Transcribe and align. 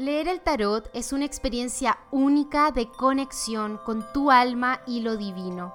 Leer 0.00 0.28
el 0.28 0.40
tarot 0.40 0.88
es 0.94 1.12
una 1.12 1.26
experiencia 1.26 1.98
única 2.10 2.70
de 2.70 2.88
conexión 2.90 3.78
con 3.84 4.10
tu 4.14 4.30
alma 4.30 4.80
y 4.86 5.00
lo 5.00 5.18
divino. 5.18 5.74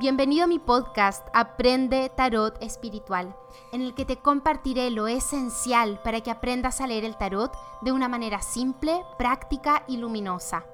Bienvenido 0.00 0.42
a 0.42 0.48
mi 0.48 0.58
podcast 0.58 1.24
Aprende 1.32 2.10
Tarot 2.16 2.60
Espiritual, 2.60 3.36
en 3.70 3.82
el 3.82 3.94
que 3.94 4.04
te 4.04 4.16
compartiré 4.16 4.90
lo 4.90 5.06
esencial 5.06 6.00
para 6.02 6.20
que 6.22 6.32
aprendas 6.32 6.80
a 6.80 6.88
leer 6.88 7.04
el 7.04 7.16
tarot 7.16 7.52
de 7.82 7.92
una 7.92 8.08
manera 8.08 8.42
simple, 8.42 9.04
práctica 9.16 9.84
y 9.86 9.98
luminosa. 9.98 10.64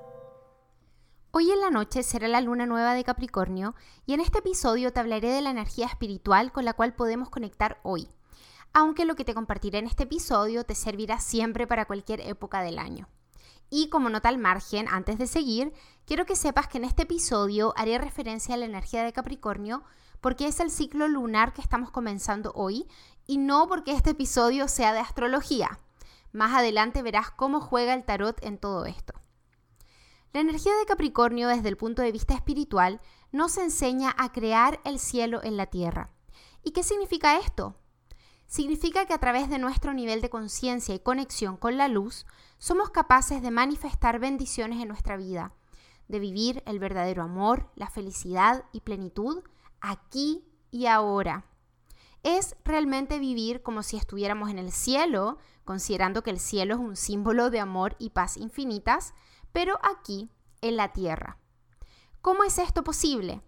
Hoy 1.31 1.51
en 1.51 1.61
la 1.61 1.69
noche 1.69 2.03
será 2.03 2.27
la 2.27 2.41
luna 2.41 2.65
nueva 2.65 2.95
de 2.95 3.05
Capricornio 3.05 3.75
y 4.07 4.15
en 4.15 4.21
este 4.21 4.39
episodio 4.39 4.95
te 4.95 5.01
hablaré 5.01 5.29
de 5.29 5.43
la 5.43 5.51
energía 5.51 5.85
espiritual 5.85 6.53
con 6.53 6.65
la 6.65 6.73
cual 6.73 6.95
podemos 6.95 7.29
conectar 7.29 7.81
hoy 7.83 8.09
aunque 8.79 9.05
lo 9.05 9.17
que 9.17 9.25
te 9.25 9.35
compartiré 9.35 9.81
en 9.81 9.87
este 9.87 10.05
episodio 10.05 10.63
te 10.63 10.77
servirá 10.77 11.19
siempre 11.19 11.67
para 11.67 11.87
cualquier 11.87 12.21
época 12.21 12.63
del 12.63 12.79
año. 12.79 13.09
Y 13.71 13.89
como 13.89 14.09
nota 14.09 14.29
al 14.29 14.39
margen, 14.39 14.87
antes 14.89 15.19
de 15.19 15.27
seguir, 15.27 15.73
quiero 16.07 16.27
que 16.27 16.37
sepas 16.37 16.69
que 16.69 16.79
en 16.79 16.85
este 16.85 17.03
episodio 17.03 17.75
haré 17.77 17.99
referencia 17.99 18.55
a 18.55 18.57
la 18.57 18.67
energía 18.67 19.03
de 19.03 19.13
Capricornio 19.13 19.83
porque 20.21 20.47
es 20.47 20.61
el 20.61 20.71
ciclo 20.71 21.09
lunar 21.09 21.55
que 21.55 21.61
estamos 21.61 21.91
comenzando 21.91 22.53
hoy 22.55 22.87
y 23.27 23.39
no 23.39 23.67
porque 23.67 23.91
este 23.91 24.11
episodio 24.11 24.69
sea 24.69 24.93
de 24.93 25.01
astrología. 25.01 25.81
Más 26.31 26.55
adelante 26.55 27.03
verás 27.03 27.33
cómo 27.33 27.61
juega 27.61 27.95
el 27.95 28.05
tarot 28.05 28.41
en 28.45 28.59
todo 28.59 28.87
esto. 28.87 29.13
La 30.33 30.39
energía 30.39 30.77
de 30.77 30.87
Capricornio 30.87 31.49
desde 31.49 31.69
el 31.69 31.77
punto 31.77 32.03
de 32.03 32.13
vista 32.13 32.35
espiritual 32.35 33.01
nos 33.33 33.59
enseña 33.59 34.15
a 34.17 34.31
crear 34.31 34.79
el 34.85 35.01
cielo 35.01 35.43
en 35.43 35.57
la 35.57 35.67
tierra. 35.67 36.13
¿Y 36.63 36.71
qué 36.71 36.85
significa 36.85 37.41
esto? 37.41 37.75
Significa 38.49 39.07
que 39.07 39.13
a 39.15 39.19
través 39.19 39.49
de 39.49 39.59
nuestro 39.59 39.95
nivel 39.95 40.21
de 40.21 40.31
conciencia 40.31 40.95
y 40.95 40.99
conexión 40.99 41.57
con 41.57 41.77
la 41.77 41.87
luz, 41.87 42.27
somos 42.59 42.91
capaces 42.91 43.43
de 43.43 43.53
manifestar 43.53 44.19
bendiciones 44.19 44.81
en 44.81 44.89
nuestra 44.89 45.17
vida, 45.17 45.53
de 46.09 46.19
vivir 46.19 46.63
el 46.67 46.81
verdadero 46.81 47.23
amor, 47.23 47.71
la 47.77 47.89
felicidad 47.91 48.65
y 48.73 48.81
plenitud 48.81 49.45
aquí 49.81 50.45
y 50.71 50.87
ahora. 50.87 51.45
Es 52.23 52.57
realmente 52.65 53.19
vivir 53.19 53.63
como 53.63 53.83
si 53.83 53.97
estuviéramos 53.97 54.51
en 54.51 54.59
el 54.59 54.73
cielo, 54.73 55.39
considerando 55.65 56.23
que 56.23 56.31
el 56.31 56.41
cielo 56.41 56.75
es 56.75 56.81
un 56.81 56.97
símbolo 56.97 57.51
de 57.51 57.61
amor 57.61 57.95
y 57.99 58.11
paz 58.11 58.37
infinitas, 58.37 59.15
pero 59.53 59.79
aquí, 59.83 60.31
en 60.63 60.77
la 60.77 60.93
tierra. 60.93 61.39
¿Cómo 62.23 62.43
es 62.43 62.59
esto 62.59 62.83
posible? 62.83 63.43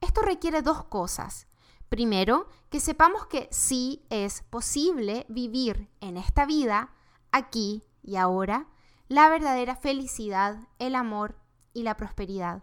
Esto 0.00 0.22
requiere 0.22 0.62
dos 0.62 0.84
cosas. 0.84 1.48
Primero, 1.88 2.48
que 2.70 2.80
sepamos 2.80 3.26
que 3.26 3.48
sí 3.50 4.04
es 4.10 4.42
posible 4.42 5.26
vivir 5.28 5.88
en 6.00 6.16
esta 6.16 6.44
vida, 6.46 6.92
aquí 7.30 7.82
y 8.02 8.16
ahora, 8.16 8.68
la 9.08 9.28
verdadera 9.28 9.76
felicidad, 9.76 10.58
el 10.78 10.94
amor 10.94 11.36
y 11.72 11.82
la 11.82 11.96
prosperidad. 11.96 12.62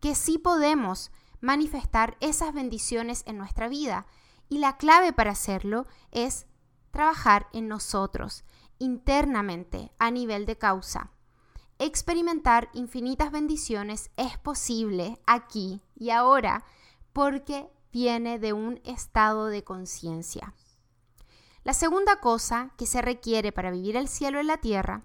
Que 0.00 0.14
sí 0.14 0.38
podemos 0.38 1.10
manifestar 1.40 2.16
esas 2.20 2.54
bendiciones 2.54 3.22
en 3.26 3.38
nuestra 3.38 3.68
vida 3.68 4.06
y 4.48 4.58
la 4.58 4.76
clave 4.76 5.12
para 5.12 5.32
hacerlo 5.32 5.86
es 6.10 6.46
trabajar 6.90 7.48
en 7.52 7.68
nosotros, 7.68 8.44
internamente, 8.78 9.92
a 9.98 10.10
nivel 10.10 10.46
de 10.46 10.58
causa. 10.58 11.10
Experimentar 11.78 12.68
infinitas 12.74 13.32
bendiciones 13.32 14.10
es 14.16 14.38
posible 14.38 15.18
aquí 15.26 15.82
y 15.96 16.10
ahora 16.10 16.64
porque 17.12 17.70
viene 17.92 18.38
de 18.38 18.52
un 18.52 18.80
estado 18.84 19.46
de 19.46 19.62
conciencia. 19.62 20.54
La 21.62 21.74
segunda 21.74 22.16
cosa 22.16 22.70
que 22.76 22.86
se 22.86 23.02
requiere 23.02 23.52
para 23.52 23.70
vivir 23.70 23.96
el 23.96 24.08
cielo 24.08 24.40
en 24.40 24.48
la 24.48 24.56
tierra 24.56 25.02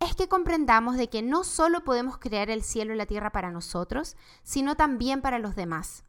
es 0.00 0.14
que 0.14 0.28
comprendamos 0.28 0.96
de 0.96 1.08
que 1.08 1.22
no 1.22 1.44
solo 1.44 1.84
podemos 1.84 2.18
crear 2.18 2.50
el 2.50 2.62
cielo 2.62 2.92
y 2.92 2.96
la 2.96 3.06
tierra 3.06 3.30
para 3.30 3.50
nosotros, 3.50 4.16
sino 4.42 4.76
también 4.76 5.22
para 5.22 5.38
los 5.38 5.56
demás. 5.56 6.04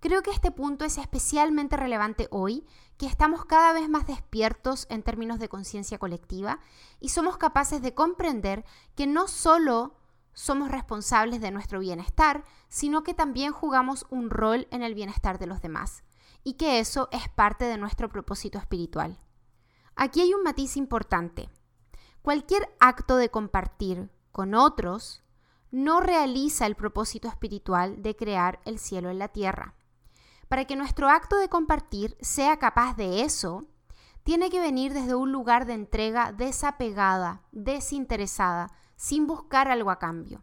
Creo 0.00 0.22
que 0.22 0.32
este 0.32 0.50
punto 0.50 0.84
es 0.84 0.98
especialmente 0.98 1.76
relevante 1.76 2.26
hoy, 2.30 2.66
que 2.98 3.06
estamos 3.06 3.44
cada 3.44 3.72
vez 3.72 3.88
más 3.88 4.06
despiertos 4.06 4.86
en 4.90 5.02
términos 5.02 5.38
de 5.38 5.48
conciencia 5.48 5.98
colectiva 5.98 6.58
y 6.98 7.10
somos 7.10 7.36
capaces 7.36 7.82
de 7.82 7.94
comprender 7.94 8.64
que 8.96 9.06
no 9.06 9.28
solo 9.28 9.94
somos 10.32 10.70
responsables 10.70 11.40
de 11.40 11.50
nuestro 11.50 11.80
bienestar, 11.80 12.44
sino 12.68 13.02
que 13.02 13.14
también 13.14 13.52
jugamos 13.52 14.06
un 14.10 14.30
rol 14.30 14.66
en 14.70 14.82
el 14.82 14.94
bienestar 14.94 15.38
de 15.38 15.46
los 15.46 15.60
demás, 15.60 16.04
y 16.44 16.54
que 16.54 16.78
eso 16.78 17.08
es 17.12 17.28
parte 17.28 17.64
de 17.64 17.78
nuestro 17.78 18.08
propósito 18.08 18.58
espiritual. 18.58 19.18
Aquí 19.94 20.20
hay 20.20 20.34
un 20.34 20.42
matiz 20.42 20.76
importante. 20.76 21.50
Cualquier 22.22 22.74
acto 22.80 23.16
de 23.16 23.30
compartir 23.30 24.10
con 24.30 24.54
otros 24.54 25.22
no 25.70 26.00
realiza 26.00 26.66
el 26.66 26.76
propósito 26.76 27.28
espiritual 27.28 28.02
de 28.02 28.14
crear 28.16 28.60
el 28.64 28.78
cielo 28.78 29.10
en 29.10 29.18
la 29.18 29.28
tierra. 29.28 29.74
Para 30.48 30.66
que 30.66 30.76
nuestro 30.76 31.08
acto 31.08 31.36
de 31.36 31.48
compartir 31.48 32.16
sea 32.20 32.58
capaz 32.58 32.94
de 32.94 33.22
eso, 33.22 33.64
tiene 34.22 34.50
que 34.50 34.60
venir 34.60 34.92
desde 34.92 35.14
un 35.14 35.32
lugar 35.32 35.66
de 35.66 35.72
entrega 35.72 36.32
desapegada, 36.32 37.42
desinteresada, 37.52 38.68
sin 38.96 39.26
buscar 39.26 39.68
algo 39.68 39.90
a 39.90 39.98
cambio. 39.98 40.40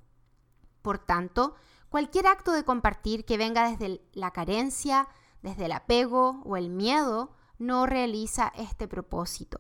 Por 0.82 1.00
tanto, 1.00 1.56
cualquier 1.90 2.28
acto 2.28 2.52
de 2.52 2.64
compartir 2.64 3.26
que 3.26 3.38
venga 3.38 3.70
desde 3.70 4.02
la 4.14 4.32
carencia, 4.32 5.08
desde 5.42 5.66
el 5.66 5.72
apego 5.72 6.42
o 6.46 6.58
el 6.58 6.70
miedo, 6.70 7.32
no 7.58 7.86
realiza 7.86 8.52
este 8.56 8.88
propósito. 8.88 9.60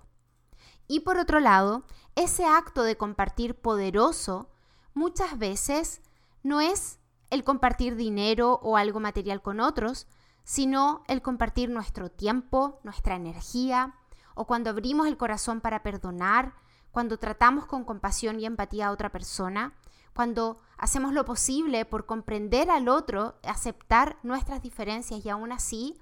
Y 0.87 1.01
por 1.01 1.17
otro 1.17 1.39
lado, 1.39 1.83
ese 2.15 2.45
acto 2.45 2.83
de 2.83 2.97
compartir 2.97 3.55
poderoso 3.55 4.49
muchas 4.93 5.37
veces 5.37 6.01
no 6.41 6.61
es 6.61 6.99
el 7.29 7.43
compartir 7.43 7.95
dinero 7.95 8.59
o 8.63 8.75
algo 8.75 8.99
material 8.99 9.41
con 9.41 9.59
otros, 9.59 10.07
sino 10.43 11.03
el 11.07 11.21
compartir 11.21 11.69
nuestro 11.69 12.09
tiempo, 12.09 12.79
nuestra 12.83 13.15
energía, 13.15 13.95
o 14.33 14.47
cuando 14.47 14.71
abrimos 14.71 15.07
el 15.07 15.17
corazón 15.17 15.61
para 15.61 15.83
perdonar, 15.83 16.55
cuando 16.91 17.17
tratamos 17.17 17.65
con 17.65 17.83
compasión 17.83 18.39
y 18.39 18.45
empatía 18.45 18.87
a 18.87 18.91
otra 18.91 19.11
persona, 19.11 19.73
cuando 20.13 20.59
hacemos 20.77 21.13
lo 21.13 21.25
posible 21.25 21.85
por 21.85 22.05
comprender 22.05 22.69
al 22.69 22.89
otro, 22.89 23.39
aceptar 23.43 24.17
nuestras 24.23 24.61
diferencias 24.61 25.23
y 25.23 25.29
aún 25.29 25.51
así 25.51 25.97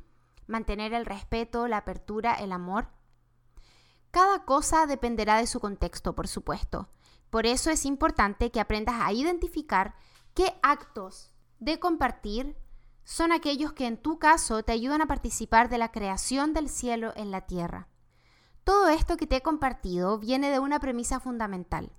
mantener 0.47 0.93
el 0.93 1.05
respeto, 1.05 1.67
la 1.67 1.77
apertura, 1.77 2.33
el 2.35 2.51
amor. 2.51 2.87
Cada 4.11 4.45
cosa 4.45 4.85
dependerá 4.85 5.37
de 5.37 5.47
su 5.47 5.59
contexto, 5.59 6.15
por 6.15 6.27
supuesto. 6.27 6.89
Por 7.29 7.45
eso 7.45 7.69
es 7.69 7.85
importante 7.85 8.51
que 8.51 8.59
aprendas 8.59 8.95
a 8.99 9.11
identificar 9.11 9.95
qué 10.33 10.57
actos 10.63 11.31
de 11.59 11.79
compartir 11.79 12.55
son 13.03 13.31
aquellos 13.31 13.73
que 13.73 13.85
en 13.85 13.97
tu 13.97 14.19
caso 14.19 14.63
te 14.63 14.71
ayudan 14.71 15.01
a 15.01 15.07
participar 15.07 15.69
de 15.69 15.77
la 15.77 15.91
creación 15.91 16.53
del 16.53 16.69
cielo 16.69 17.13
en 17.15 17.31
la 17.31 17.41
tierra. 17.41 17.87
Todo 18.67 18.89
esto 18.89 19.15
que 19.15 19.27
te 19.27 19.37
he 19.37 19.41
compartido 19.41 20.19
viene 20.19 20.51
de 20.51 20.59
una 20.59 20.81
premisa 20.81 21.21
fundamental. 21.21 21.89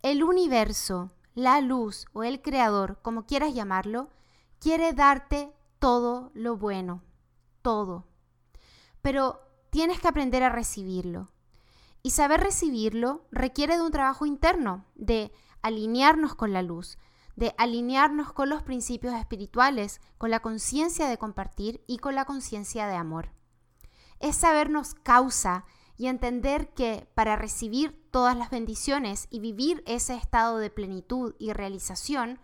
El 0.00 0.24
universo, 0.24 1.10
la 1.34 1.60
luz 1.60 2.06
o 2.14 2.24
el 2.24 2.40
creador, 2.40 3.02
como 3.02 3.26
quieras 3.26 3.52
llamarlo, 3.52 4.08
quiere 4.60 4.94
darte 4.94 5.52
todo 5.78 6.30
lo 6.32 6.56
bueno, 6.56 7.02
todo. 7.60 8.06
Pero 9.02 9.42
tienes 9.68 10.00
que 10.00 10.08
aprender 10.08 10.42
a 10.42 10.48
recibirlo. 10.48 11.28
Y 12.02 12.12
saber 12.12 12.40
recibirlo 12.40 13.26
requiere 13.30 13.76
de 13.76 13.82
un 13.82 13.92
trabajo 13.92 14.24
interno, 14.24 14.86
de 14.94 15.32
alinearnos 15.60 16.34
con 16.34 16.54
la 16.54 16.62
luz, 16.62 16.96
de 17.36 17.54
alinearnos 17.58 18.32
con 18.32 18.48
los 18.48 18.62
principios 18.62 19.12
espirituales, 19.16 20.00
con 20.16 20.30
la 20.30 20.40
conciencia 20.40 21.08
de 21.08 21.18
compartir 21.18 21.84
y 21.86 21.98
con 21.98 22.14
la 22.14 22.24
conciencia 22.24 22.86
de 22.86 22.96
amor 22.96 23.32
es 24.20 24.36
sabernos 24.36 24.94
causa 24.94 25.64
y 25.96 26.06
entender 26.06 26.72
que 26.74 27.08
para 27.14 27.36
recibir 27.36 28.08
todas 28.10 28.36
las 28.36 28.50
bendiciones 28.50 29.26
y 29.30 29.40
vivir 29.40 29.82
ese 29.86 30.14
estado 30.14 30.58
de 30.58 30.70
plenitud 30.70 31.34
y 31.38 31.52
realización, 31.52 32.40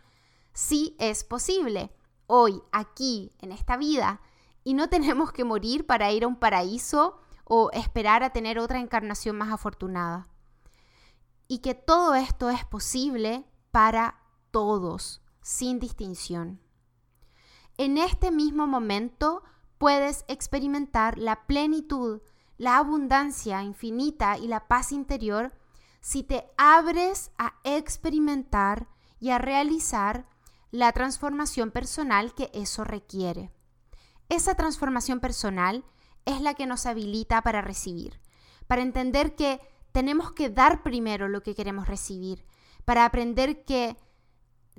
sí 0.53 0.97
es 0.99 1.25
posible, 1.25 1.93
hoy, 2.27 2.63
aquí, 2.71 3.33
en 3.39 3.53
esta 3.53 3.77
vida, 3.77 4.21
y 4.63 4.75
no 4.75 4.89
tenemos 4.91 5.33
que 5.33 5.45
morir 5.45 5.87
para 5.87 6.13
ir 6.13 6.25
a 6.25 6.29
un 6.29 6.37
paraíso 6.37 7.19
o 7.45 7.71
esperar 7.73 8.23
a 8.23 8.31
tener 8.31 8.59
otra 8.59 8.79
encarnación 8.79 9.37
más 9.37 9.53
afortunada. 9.53 10.29
Y 11.49 11.59
que 11.59 11.75
todo 11.75 12.15
esto 12.15 12.49
es 12.49 12.65
posible 12.65 13.45
para 13.73 14.21
todos, 14.53 15.21
sin 15.43 15.81
distinción. 15.81 16.61
En 17.77 17.99
este 17.99 18.31
mismo 18.31 18.69
momento, 18.69 19.43
puedes 19.81 20.27
experimentar 20.29 21.17
la 21.17 21.47
plenitud, 21.47 22.21
la 22.59 22.77
abundancia 22.77 23.63
infinita 23.63 24.37
y 24.37 24.47
la 24.47 24.69
paz 24.69 24.93
interior 24.93 25.55
si 26.03 26.23
te 26.23 26.45
abres 26.59 27.33
a 27.39 27.55
experimentar 27.65 28.89
y 29.21 29.31
a 29.31 29.39
realizar 29.39 30.27
la 30.71 30.93
transformación 30.93 31.71
personal 31.71 32.35
que 32.35 32.51
eso 32.53 32.85
requiere. 32.85 33.53
Esa 34.29 34.55
transformación 34.55 35.19
personal 35.19 35.83
es 36.27 36.43
la 36.43 36.53
que 36.53 36.67
nos 36.67 36.85
habilita 36.85 37.41
para 37.41 37.63
recibir, 37.63 38.21
para 38.67 38.83
entender 38.83 39.35
que 39.35 39.63
tenemos 39.93 40.33
que 40.33 40.51
dar 40.51 40.83
primero 40.83 41.27
lo 41.27 41.43
que 41.43 41.55
queremos 41.55 41.89
recibir, 41.89 42.45
para 42.85 43.07
aprender 43.07 43.65
que 43.65 43.97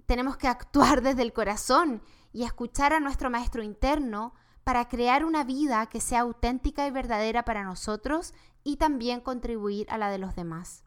tenemos 0.05 0.37
que 0.37 0.47
actuar 0.47 1.01
desde 1.01 1.23
el 1.23 1.33
corazón 1.33 2.03
y 2.31 2.43
escuchar 2.43 2.93
a 2.93 2.99
nuestro 2.99 3.31
maestro 3.31 3.63
interno 3.63 4.35
para 4.63 4.87
crear 4.87 5.25
una 5.25 5.43
vida 5.43 5.85
que 5.87 6.01
sea 6.01 6.21
auténtica 6.21 6.87
y 6.87 6.91
verdadera 6.91 7.43
para 7.43 7.63
nosotros 7.63 8.33
y 8.63 8.77
también 8.77 9.21
contribuir 9.21 9.87
a 9.89 9.97
la 9.97 10.09
de 10.09 10.17
los 10.17 10.35
demás. 10.35 10.83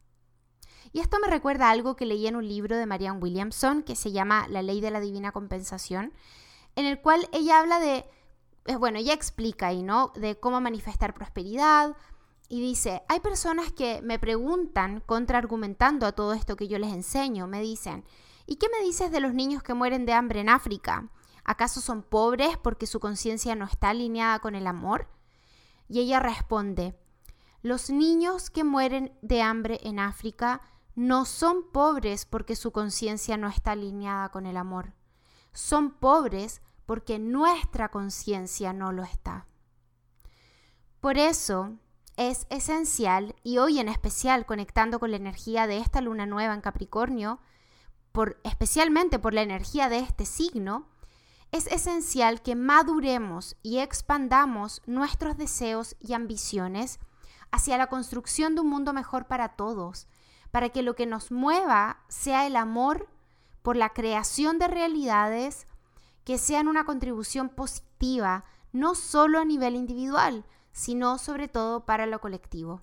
Y 0.92 1.00
esto 1.00 1.18
me 1.20 1.28
recuerda 1.28 1.70
algo 1.70 1.96
que 1.96 2.06
leí 2.06 2.26
en 2.26 2.36
un 2.36 2.46
libro 2.46 2.76
de 2.76 2.86
Marianne 2.86 3.20
Williamson 3.20 3.82
que 3.82 3.96
se 3.96 4.12
llama 4.12 4.46
La 4.48 4.62
ley 4.62 4.80
de 4.80 4.90
la 4.90 5.00
divina 5.00 5.32
compensación, 5.32 6.12
en 6.76 6.86
el 6.86 7.00
cual 7.00 7.28
ella 7.32 7.58
habla 7.58 7.80
de, 7.80 8.04
eh, 8.66 8.76
bueno, 8.76 8.98
ella 8.98 9.14
explica 9.14 9.68
ahí, 9.68 9.82
¿no? 9.82 10.12
De 10.14 10.38
cómo 10.38 10.60
manifestar 10.60 11.14
prosperidad, 11.14 11.96
y 12.48 12.60
dice, 12.60 13.02
hay 13.08 13.20
personas 13.20 13.72
que 13.72 14.02
me 14.02 14.18
preguntan, 14.18 15.00
contraargumentando 15.00 16.06
a 16.06 16.12
todo 16.12 16.34
esto 16.34 16.56
que 16.56 16.68
yo 16.68 16.78
les 16.78 16.92
enseño, 16.92 17.46
me 17.46 17.60
dicen, 17.60 18.04
¿y 18.46 18.56
qué 18.56 18.68
me 18.68 18.84
dices 18.84 19.10
de 19.10 19.20
los 19.20 19.32
niños 19.32 19.62
que 19.62 19.74
mueren 19.74 20.04
de 20.04 20.12
hambre 20.12 20.40
en 20.40 20.50
África? 20.50 21.08
¿Acaso 21.44 21.80
son 21.80 22.02
pobres 22.02 22.56
porque 22.56 22.86
su 22.86 23.00
conciencia 23.00 23.54
no 23.54 23.64
está 23.64 23.90
alineada 23.90 24.38
con 24.38 24.54
el 24.54 24.66
amor? 24.66 25.08
Y 25.88 26.00
ella 26.00 26.20
responde, 26.20 26.98
los 27.62 27.90
niños 27.90 28.50
que 28.50 28.64
mueren 28.64 29.16
de 29.22 29.42
hambre 29.42 29.80
en 29.84 29.98
África 29.98 30.62
no 30.94 31.24
son 31.24 31.70
pobres 31.72 32.24
porque 32.24 32.56
su 32.56 32.72
conciencia 32.72 33.36
no 33.36 33.48
está 33.48 33.72
alineada 33.72 34.30
con 34.30 34.46
el 34.46 34.56
amor. 34.56 34.94
Son 35.52 35.90
pobres 35.90 36.62
porque 36.86 37.18
nuestra 37.18 37.90
conciencia 37.90 38.72
no 38.72 38.92
lo 38.92 39.02
está. 39.02 39.46
Por 41.00 41.18
eso, 41.18 41.78
es 42.16 42.46
esencial, 42.48 43.34
y 43.42 43.58
hoy 43.58 43.80
en 43.80 43.88
especial 43.88 44.46
conectando 44.46 45.00
con 45.00 45.10
la 45.10 45.16
energía 45.16 45.66
de 45.66 45.78
esta 45.78 46.00
luna 46.00 46.26
nueva 46.26 46.54
en 46.54 46.60
Capricornio, 46.60 47.40
por, 48.12 48.40
especialmente 48.44 49.18
por 49.18 49.34
la 49.34 49.42
energía 49.42 49.88
de 49.88 49.98
este 49.98 50.24
signo, 50.24 50.88
es 51.54 51.68
esencial 51.68 52.42
que 52.42 52.56
maduremos 52.56 53.54
y 53.62 53.78
expandamos 53.78 54.82
nuestros 54.86 55.36
deseos 55.36 55.94
y 56.00 56.12
ambiciones 56.12 56.98
hacia 57.52 57.78
la 57.78 57.86
construcción 57.86 58.56
de 58.56 58.62
un 58.62 58.70
mundo 58.70 58.92
mejor 58.92 59.28
para 59.28 59.50
todos, 59.50 60.08
para 60.50 60.70
que 60.70 60.82
lo 60.82 60.96
que 60.96 61.06
nos 61.06 61.30
mueva 61.30 62.00
sea 62.08 62.48
el 62.48 62.56
amor 62.56 63.08
por 63.62 63.76
la 63.76 63.90
creación 63.90 64.58
de 64.58 64.66
realidades 64.66 65.68
que 66.24 66.38
sean 66.38 66.66
una 66.66 66.84
contribución 66.84 67.48
positiva, 67.48 68.44
no 68.72 68.96
solo 68.96 69.38
a 69.38 69.44
nivel 69.44 69.76
individual, 69.76 70.44
sino 70.72 71.18
sobre 71.18 71.46
todo 71.46 71.86
para 71.86 72.06
lo 72.06 72.20
colectivo. 72.20 72.82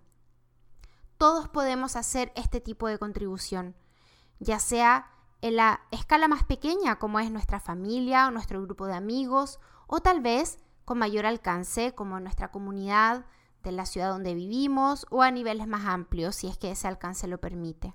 Todos 1.17 1.49
podemos 1.49 1.97
hacer 1.97 2.31
este 2.37 2.61
tipo 2.61 2.87
de 2.87 2.97
contribución, 2.97 3.75
ya 4.39 4.59
sea 4.59 5.11
en 5.41 5.55
la 5.55 5.81
escala 5.91 6.27
más 6.27 6.43
pequeña 6.43 6.97
como 6.99 7.19
es 7.19 7.31
nuestra 7.31 7.59
familia 7.59 8.27
o 8.27 8.31
nuestro 8.31 8.61
grupo 8.61 8.85
de 8.85 8.95
amigos, 8.95 9.59
o 9.87 9.99
tal 9.99 10.21
vez 10.21 10.59
con 10.85 10.97
mayor 10.97 11.25
alcance 11.25 11.93
como 11.93 12.19
nuestra 12.19 12.51
comunidad 12.51 13.25
de 13.63 13.71
la 13.71 13.85
ciudad 13.85 14.09
donde 14.09 14.33
vivimos 14.33 15.05
o 15.09 15.21
a 15.21 15.31
niveles 15.31 15.67
más 15.67 15.85
amplios 15.85 16.35
si 16.35 16.47
es 16.47 16.57
que 16.57 16.71
ese 16.71 16.87
alcance 16.87 17.27
lo 17.27 17.39
permite. 17.39 17.93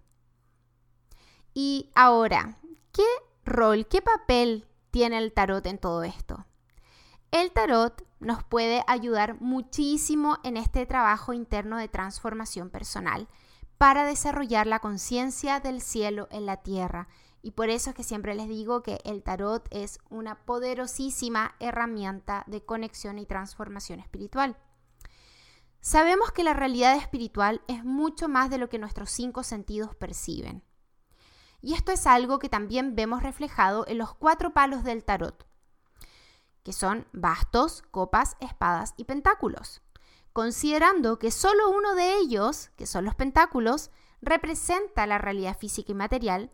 Y 1.54 1.90
ahora, 1.94 2.58
¿qué 2.92 3.06
rol, 3.44 3.86
qué 3.86 4.02
papel 4.02 4.68
tiene 4.90 5.18
el 5.18 5.32
tarot 5.32 5.64
en 5.66 5.78
todo 5.78 6.02
esto? 6.04 6.46
El 7.30 7.52
tarot 7.52 8.06
nos 8.20 8.44
puede 8.44 8.84
ayudar 8.86 9.40
muchísimo 9.40 10.38
en 10.44 10.56
este 10.56 10.86
trabajo 10.86 11.32
interno 11.32 11.76
de 11.76 11.88
transformación 11.88 12.70
personal 12.70 13.28
para 13.78 14.04
desarrollar 14.04 14.66
la 14.66 14.78
conciencia 14.78 15.60
del 15.60 15.80
cielo 15.82 16.28
en 16.30 16.46
la 16.46 16.58
tierra. 16.58 17.08
Y 17.46 17.52
por 17.52 17.70
eso 17.70 17.90
es 17.90 17.96
que 17.96 18.02
siempre 18.02 18.34
les 18.34 18.48
digo 18.48 18.82
que 18.82 18.98
el 19.04 19.22
tarot 19.22 19.68
es 19.70 20.00
una 20.10 20.44
poderosísima 20.46 21.54
herramienta 21.60 22.42
de 22.48 22.64
conexión 22.64 23.20
y 23.20 23.24
transformación 23.24 24.00
espiritual. 24.00 24.56
Sabemos 25.80 26.32
que 26.32 26.42
la 26.42 26.54
realidad 26.54 26.96
espiritual 26.96 27.62
es 27.68 27.84
mucho 27.84 28.28
más 28.28 28.50
de 28.50 28.58
lo 28.58 28.68
que 28.68 28.80
nuestros 28.80 29.12
cinco 29.12 29.44
sentidos 29.44 29.94
perciben. 29.94 30.64
Y 31.62 31.74
esto 31.74 31.92
es 31.92 32.08
algo 32.08 32.40
que 32.40 32.48
también 32.48 32.96
vemos 32.96 33.22
reflejado 33.22 33.86
en 33.86 33.98
los 33.98 34.12
cuatro 34.12 34.52
palos 34.52 34.82
del 34.82 35.04
tarot 35.04 35.46
que 36.64 36.72
son 36.72 37.06
bastos, 37.12 37.84
copas, 37.92 38.36
espadas 38.40 38.94
y 38.96 39.04
pentáculos, 39.04 39.82
considerando 40.32 41.20
que 41.20 41.30
solo 41.30 41.70
uno 41.70 41.94
de 41.94 42.16
ellos, 42.16 42.70
que 42.76 42.86
son 42.86 43.04
los 43.04 43.14
pentáculos, 43.14 43.92
representa 44.20 45.06
la 45.06 45.18
realidad 45.18 45.56
física 45.56 45.92
y 45.92 45.94
material, 45.94 46.50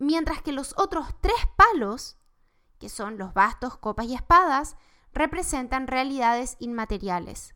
mientras 0.00 0.42
que 0.42 0.50
los 0.50 0.74
otros 0.76 1.06
tres 1.20 1.36
palos, 1.56 2.16
que 2.78 2.88
son 2.88 3.18
los 3.18 3.32
bastos, 3.34 3.76
copas 3.76 4.06
y 4.06 4.14
espadas, 4.14 4.76
representan 5.12 5.86
realidades 5.86 6.56
inmateriales. 6.58 7.54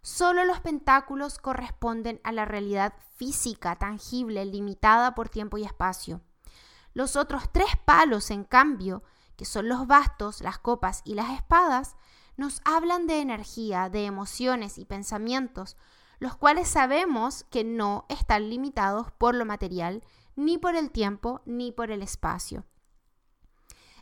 Solo 0.00 0.44
los 0.44 0.60
pentáculos 0.60 1.38
corresponden 1.38 2.20
a 2.22 2.32
la 2.32 2.44
realidad 2.44 2.94
física, 3.16 3.76
tangible, 3.76 4.44
limitada 4.44 5.14
por 5.14 5.28
tiempo 5.28 5.58
y 5.58 5.64
espacio. 5.64 6.22
Los 6.94 7.16
otros 7.16 7.52
tres 7.52 7.76
palos, 7.84 8.30
en 8.30 8.44
cambio, 8.44 9.02
que 9.36 9.44
son 9.44 9.68
los 9.68 9.86
bastos, 9.86 10.40
las 10.40 10.58
copas 10.58 11.02
y 11.04 11.14
las 11.14 11.30
espadas, 11.30 11.96
nos 12.36 12.60
hablan 12.64 13.08
de 13.08 13.20
energía, 13.20 13.88
de 13.88 14.04
emociones 14.04 14.78
y 14.78 14.84
pensamientos, 14.84 15.76
los 16.20 16.36
cuales 16.36 16.68
sabemos 16.68 17.44
que 17.50 17.64
no 17.64 18.06
están 18.08 18.48
limitados 18.48 19.10
por 19.12 19.34
lo 19.34 19.44
material, 19.44 20.04
ni 20.38 20.56
por 20.56 20.76
el 20.76 20.92
tiempo, 20.92 21.42
ni 21.46 21.72
por 21.72 21.90
el 21.90 22.00
espacio. 22.00 22.64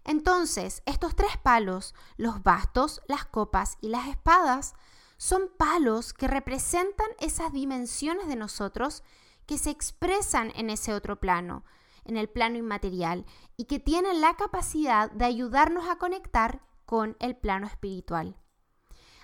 Entonces, 0.05 0.83
estos 0.85 1.17
tres 1.17 1.39
palos, 1.39 1.95
los 2.19 2.43
bastos, 2.43 3.01
las 3.09 3.25
copas 3.25 3.79
y 3.81 3.89
las 3.89 4.07
espadas, 4.07 4.75
son 5.17 5.51
palos 5.57 6.13
que 6.13 6.29
representan 6.29 7.09
esas 7.21 7.55
dimensiones 7.55 8.29
de 8.29 8.37
nosotros 8.37 9.03
que 9.47 9.57
se 9.57 9.71
expresan 9.71 10.53
en 10.57 10.69
ese 10.69 10.93
otro 10.93 11.19
plano, 11.19 11.65
en 12.05 12.19
el 12.19 12.29
plano 12.29 12.59
inmaterial 12.59 13.25
y 13.57 13.65
que 13.65 13.81
tienen 13.81 14.21
la 14.21 14.37
capacidad 14.37 15.11
de 15.11 15.25
ayudarnos 15.25 15.89
a 15.89 15.97
conectar 15.97 16.61
con 16.85 17.17
el 17.19 17.35
plano 17.35 17.67
espiritual. 17.67 18.37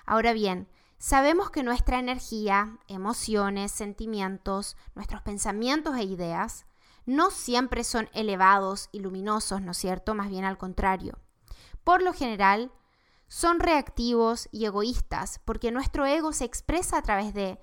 Ahora 0.07 0.33
bien, 0.33 0.67
sabemos 0.97 1.51
que 1.51 1.63
nuestra 1.63 1.99
energía, 1.99 2.79
emociones, 2.89 3.71
sentimientos, 3.71 4.79
nuestros 4.95 5.21
pensamientos 5.21 5.95
e 5.97 6.05
ideas 6.05 6.65
no 7.07 7.31
siempre 7.31 7.85
son 7.85 8.09
elevados 8.13 8.89
y 8.93 9.01
luminosos, 9.01 9.63
¿no 9.63 9.73
es 9.73 9.79
cierto? 9.79 10.15
Más 10.15 10.31
bien 10.31 10.45
al 10.45 10.59
contrario. 10.59 11.19
Por 11.85 12.03
lo 12.03 12.13
general, 12.13 12.73
son 13.29 13.61
reactivos 13.61 14.49
y 14.53 14.67
egoístas 14.67 15.41
porque 15.45 15.73
nuestro 15.73 16.07
ego 16.07 16.33
se 16.33 16.45
expresa 16.45 16.99
a 16.99 17.03
través 17.03 17.35
de 17.35 17.59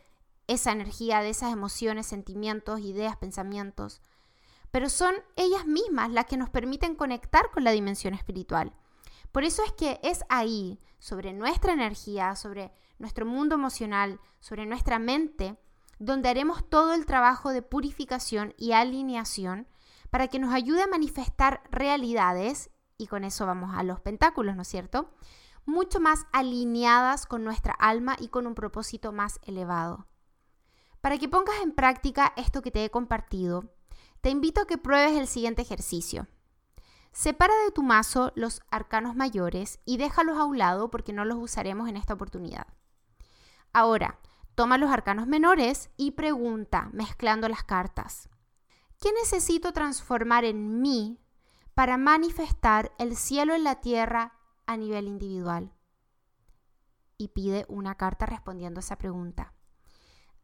esa 0.47 0.71
energía, 0.71 1.21
de 1.21 1.29
esas 1.29 1.53
emociones, 1.53 2.07
sentimientos, 2.07 2.79
ideas, 2.79 3.17
pensamientos 3.17 4.01
pero 4.71 4.89
son 4.89 5.15
ellas 5.35 5.65
mismas 5.65 6.11
las 6.11 6.25
que 6.25 6.37
nos 6.37 6.49
permiten 6.49 6.95
conectar 6.95 7.49
con 7.51 7.63
la 7.63 7.71
dimensión 7.71 8.13
espiritual. 8.13 8.73
Por 9.31 9.43
eso 9.43 9.63
es 9.63 9.71
que 9.73 9.99
es 10.03 10.23
ahí, 10.29 10.79
sobre 10.99 11.33
nuestra 11.33 11.73
energía, 11.73 12.35
sobre 12.35 12.71
nuestro 12.97 13.25
mundo 13.25 13.55
emocional, 13.55 14.19
sobre 14.39 14.65
nuestra 14.65 14.99
mente, 14.99 15.57
donde 15.99 16.29
haremos 16.29 16.67
todo 16.67 16.93
el 16.93 17.05
trabajo 17.05 17.51
de 17.51 17.61
purificación 17.61 18.53
y 18.57 18.71
alineación 18.71 19.67
para 20.09 20.27
que 20.27 20.39
nos 20.39 20.53
ayude 20.53 20.81
a 20.81 20.87
manifestar 20.87 21.61
realidades, 21.69 22.71
y 22.97 23.07
con 23.07 23.23
eso 23.23 23.45
vamos 23.45 23.75
a 23.75 23.83
los 23.83 23.99
pentáculos, 23.99 24.55
¿no 24.55 24.63
es 24.63 24.67
cierto? 24.67 25.11
Mucho 25.65 25.99
más 25.99 26.25
alineadas 26.31 27.25
con 27.25 27.43
nuestra 27.43 27.73
alma 27.73 28.15
y 28.19 28.29
con 28.29 28.47
un 28.47 28.55
propósito 28.55 29.11
más 29.11 29.39
elevado. 29.43 30.07
Para 31.01 31.17
que 31.17 31.29
pongas 31.29 31.61
en 31.61 31.73
práctica 31.73 32.33
esto 32.35 32.61
que 32.61 32.71
te 32.71 32.83
he 32.83 32.89
compartido, 32.89 33.71
te 34.21 34.29
invito 34.29 34.61
a 34.61 34.67
que 34.67 34.77
pruebes 34.77 35.17
el 35.17 35.27
siguiente 35.27 35.61
ejercicio. 35.61 36.27
Separa 37.11 37.53
de 37.65 37.71
tu 37.71 37.83
mazo 37.83 38.31
los 38.35 38.61
arcanos 38.69 39.15
mayores 39.15 39.79
y 39.85 39.97
déjalos 39.97 40.37
a 40.37 40.45
un 40.45 40.57
lado 40.57 40.89
porque 40.91 41.13
no 41.13 41.25
los 41.25 41.37
usaremos 41.37 41.87
en 41.87 41.97
esta 41.97 42.13
oportunidad. 42.13 42.67
Ahora, 43.71 44.19
toma 44.59 44.77
los 44.77 44.91
arcanos 44.91 45.25
menores 45.25 45.89
y 45.95 46.11
pregunta, 46.11 46.89
mezclando 46.91 47.47
las 47.47 47.63
cartas. 47.63 48.27
¿Qué 48.99 49.09
necesito 49.13 49.71
transformar 49.71 50.43
en 50.43 50.81
mí 50.81 51.17
para 51.75 51.95
manifestar 51.95 52.91
el 52.99 53.15
cielo 53.15 53.55
en 53.55 53.63
la 53.63 53.79
tierra 53.79 54.33
a 54.65 54.75
nivel 54.75 55.07
individual? 55.07 55.71
Y 57.17 57.29
pide 57.29 57.65
una 57.69 57.95
carta 57.95 58.25
respondiendo 58.25 58.79
a 58.79 58.81
esa 58.81 58.97
pregunta. 58.97 59.53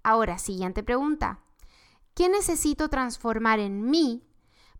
Ahora, 0.01 0.37
siguiente 0.37 0.81
pregunta. 0.81 1.41
¿Qué 2.13 2.29
necesito 2.29 2.87
transformar 2.87 3.59
en 3.59 3.83
mí 3.83 4.25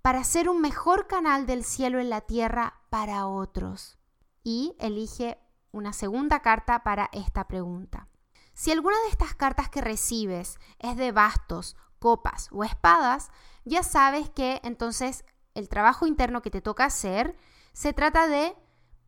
para 0.01 0.23
ser 0.23 0.47
un 0.47 0.61
mejor 0.61 1.07
canal 1.07 1.45
del 1.45 1.65
cielo 1.65 1.99
en 1.99 2.09
la 2.09 2.21
tierra 2.21 2.79
para 2.89 3.27
otros? 3.27 3.97
Y 4.45 4.77
elige 4.79 5.37
una 5.73 5.91
segunda 5.91 6.39
carta 6.39 6.83
para 6.83 7.09
esta 7.11 7.49
pregunta. 7.49 8.07
Si 8.55 8.71
alguna 8.71 8.95
de 9.03 9.09
estas 9.09 9.35
cartas 9.35 9.69
que 9.69 9.81
recibes 9.81 10.59
es 10.79 10.95
de 10.95 11.11
bastos, 11.11 11.75
copas 11.99 12.47
o 12.51 12.63
espadas, 12.63 13.29
ya 13.65 13.83
sabes 13.83 14.29
que 14.29 14.61
entonces 14.63 15.25
el 15.55 15.67
trabajo 15.67 16.07
interno 16.07 16.41
que 16.41 16.49
te 16.49 16.61
toca 16.61 16.85
hacer 16.85 17.35
se 17.73 17.91
trata 17.91 18.27
de 18.27 18.55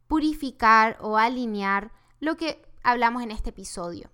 purificar 0.08 0.98
o 1.00 1.18
alinear 1.18 1.94
lo 2.20 2.36
que 2.36 2.62
hablamos 2.84 3.24
en 3.24 3.32
este 3.32 3.52
episodio. 3.52 4.12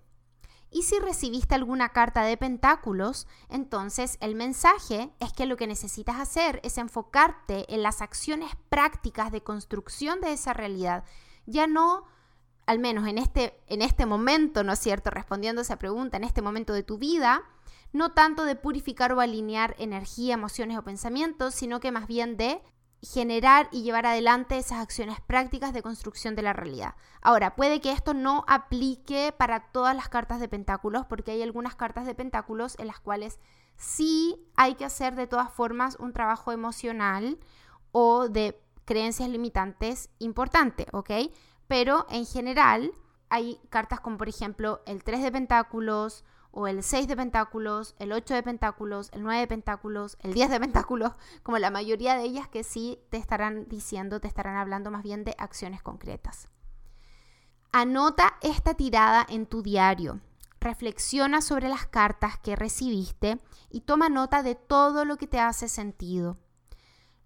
Y 0.70 0.84
si 0.84 1.00
recibiste 1.00 1.56
alguna 1.56 1.90
carta 1.90 2.24
de 2.24 2.38
pentáculos, 2.38 3.28
entonces 3.50 4.18
el 4.22 4.36
mensaje 4.36 5.12
es 5.20 5.34
que 5.34 5.48
lo 5.48 5.58
que 5.58 5.68
necesitas 5.68 6.20
hacer 6.20 6.60
es 6.64 6.78
enfocarte 6.78 7.72
en 7.74 7.82
las 7.82 8.02
acciones 8.02 8.52
prácticas 8.70 9.32
de 9.32 9.42
construcción 9.42 10.22
de 10.22 10.34
esa 10.34 10.54
realidad. 10.54 11.04
Ya 11.46 11.66
no, 11.68 12.06
al 12.66 12.80
menos 12.80 13.08
en 13.08 13.18
este, 13.18 13.60
en 13.68 13.82
este 13.82 14.06
momento, 14.06 14.64
¿no 14.64 14.74
es 14.74 14.80
cierto? 14.80 15.10
Respondiendo 15.10 15.62
a 15.62 15.64
esa 15.64 15.78
pregunta, 15.78 16.18
en 16.18 16.24
este 16.24 16.42
momento 16.42 16.74
de 16.74 16.84
tu 16.84 16.98
vida, 16.98 17.44
no 17.92 18.12
tanto 18.14 18.46
de 18.46 18.56
purificar 18.56 19.14
o 19.14 19.22
alinear 19.22 19.76
energía, 19.78 20.34
emociones 20.34 20.78
o 20.78 20.84
pensamientos, 20.84 21.54
sino 21.54 21.80
que 21.80 21.92
más 21.92 22.08
bien 22.08 22.38
de 22.38 22.62
generar 23.04 23.68
y 23.72 23.84
llevar 23.84 24.06
adelante 24.06 24.58
esas 24.58 24.80
acciones 24.80 25.20
prácticas 25.20 25.74
de 25.74 25.82
construcción 25.82 26.36
de 26.36 26.42
la 26.42 26.54
realidad. 26.54 26.96
Ahora, 27.22 27.56
puede 27.56 27.82
que 27.82 27.92
esto 27.92 28.14
no 28.14 28.46
aplique 28.48 29.34
para 29.38 29.72
todas 29.72 29.96
las 29.96 30.08
cartas 30.08 30.40
de 30.40 30.48
pentáculos, 30.48 31.06
porque 31.06 31.32
hay 31.32 31.42
algunas 31.42 31.76
cartas 31.76 32.06
de 32.06 32.16
pentáculos 32.16 32.76
en 32.80 32.88
las 32.88 33.00
cuales 33.02 33.40
sí 33.76 34.38
hay 34.56 34.76
que 34.76 34.86
hacer 34.86 35.16
de 35.16 35.28
todas 35.28 35.52
formas 35.52 35.98
un 36.00 36.14
trabajo 36.14 36.54
emocional 36.54 37.40
o 37.92 38.30
de 38.30 38.60
creencias 38.86 39.30
limitantes 39.30 40.10
importante, 40.20 40.88
¿ok? 40.94 41.12
Pero 41.68 42.06
en 42.10 42.26
general 42.26 42.92
hay 43.30 43.60
cartas 43.70 44.00
como 44.00 44.18
por 44.18 44.30
ejemplo 44.30 44.82
el 44.86 45.04
3 45.04 45.24
de 45.24 45.32
pentáculos 45.32 46.24
o 46.52 46.68
el 46.68 46.84
6 46.84 47.08
de 47.08 47.16
pentáculos, 47.16 47.96
el 47.98 48.12
8 48.12 48.36
de 48.36 48.44
pentáculos, 48.44 49.10
el 49.12 49.24
9 49.24 49.40
de 49.40 49.48
pentáculos, 49.48 50.18
el 50.20 50.36
10 50.36 50.52
de 50.52 50.60
pentáculos, 50.60 51.14
como 51.44 51.58
la 51.58 51.72
mayoría 51.72 52.16
de 52.16 52.24
ellas 52.24 52.48
que 52.48 52.64
sí 52.64 53.00
te 53.10 53.18
estarán 53.18 53.68
diciendo, 53.68 54.22
te 54.22 54.28
estarán 54.28 54.58
hablando 54.58 54.92
más 54.92 55.02
bien 55.02 55.24
de 55.24 55.36
acciones 55.40 55.82
concretas. 55.82 56.48
Anota 57.72 58.36
esta 58.44 58.76
tirada 58.76 59.26
en 59.28 59.48
tu 59.48 59.64
diario. 59.64 60.20
Reflexiona 60.60 61.42
sobre 61.42 61.70
las 61.70 61.88
cartas 61.88 62.38
que 62.38 62.56
recibiste 62.56 63.40
y 63.72 63.82
toma 63.82 64.10
nota 64.10 64.44
de 64.44 64.54
todo 64.54 65.06
lo 65.06 65.18
que 65.18 65.26
te 65.26 65.40
hace 65.40 65.68
sentido. 65.68 66.38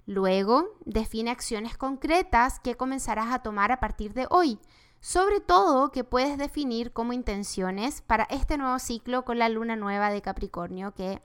Luego, 0.07 0.77
define 0.85 1.31
acciones 1.31 1.77
concretas 1.77 2.61
que 2.61 2.75
comenzarás 2.75 3.27
a 3.27 3.39
tomar 3.39 3.73
a 3.73 3.81
partir 3.81 4.13
de 4.13 4.25
hoy, 4.29 4.57
sobre 5.01 5.41
todo 5.41 5.91
que 5.91 6.05
puedes 6.05 6.37
definir 6.37 6.93
como 6.93 7.11
intenciones 7.11 8.01
para 8.01 8.23
este 8.29 8.57
nuevo 8.57 8.79
ciclo 8.79 9.25
con 9.25 9.37
la 9.37 9.49
luna 9.49 9.75
nueva 9.75 10.09
de 10.09 10.21
Capricornio 10.21 10.95
que 10.95 11.21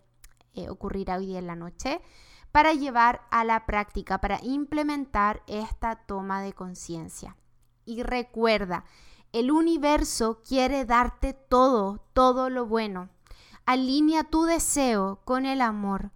eh, 0.54 0.68
ocurrirá 0.68 1.18
hoy 1.18 1.36
en 1.36 1.46
la 1.46 1.54
noche, 1.54 2.00
para 2.50 2.72
llevar 2.72 3.22
a 3.30 3.44
la 3.44 3.66
práctica, 3.66 4.20
para 4.20 4.40
implementar 4.42 5.44
esta 5.46 5.94
toma 5.94 6.42
de 6.42 6.52
conciencia. 6.52 7.36
Y 7.84 8.02
recuerda, 8.02 8.84
el 9.30 9.52
universo 9.52 10.42
quiere 10.46 10.84
darte 10.84 11.34
todo, 11.34 12.04
todo 12.12 12.50
lo 12.50 12.66
bueno. 12.66 13.10
Alinea 13.64 14.24
tu 14.24 14.42
deseo 14.42 15.20
con 15.24 15.46
el 15.46 15.60
amor, 15.60 16.10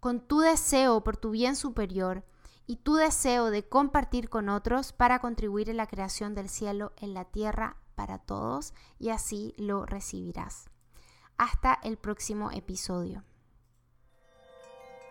con 0.00 0.20
tu 0.20 0.40
deseo 0.40 1.02
por 1.02 1.16
tu 1.16 1.30
bien 1.30 1.56
superior 1.56 2.24
y 2.66 2.76
tu 2.76 2.94
deseo 2.94 3.50
de 3.50 3.66
compartir 3.66 4.28
con 4.28 4.48
otros 4.48 4.92
para 4.92 5.18
contribuir 5.20 5.70
en 5.70 5.76
la 5.76 5.86
creación 5.86 6.34
del 6.34 6.48
cielo 6.48 6.92
en 6.96 7.14
la 7.14 7.24
tierra 7.24 7.76
para 7.94 8.18
todos 8.18 8.74
y 8.98 9.08
así 9.08 9.54
lo 9.56 9.86
recibirás. 9.86 10.70
Hasta 11.36 11.78
el 11.82 11.96
próximo 11.96 12.50
episodio. 12.50 13.24